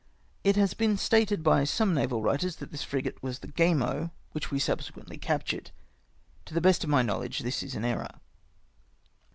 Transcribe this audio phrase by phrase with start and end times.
[0.43, 4.49] It has been stated by some naval writers that this frigate was the Gamo, which
[4.49, 5.69] we subsequently captured.
[6.45, 8.09] To the best of mv knowledije this is an error.